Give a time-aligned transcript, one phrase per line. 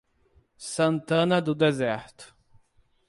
[0.57, 2.35] Santana do Deserto